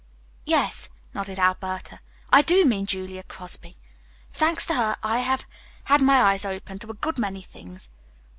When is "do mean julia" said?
2.41-3.21